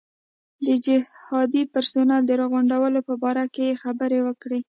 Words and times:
د 0.65 0.67
جهادي 0.85 1.63
پرسونل 1.73 2.21
د 2.25 2.31
راغونډولو 2.41 2.99
په 3.09 3.13
باره 3.23 3.45
کې 3.53 3.63
یې 3.69 3.79
خبرې 3.83 4.19
وکړې. 4.27 4.59